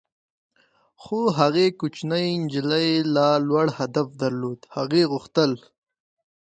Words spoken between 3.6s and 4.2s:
هدف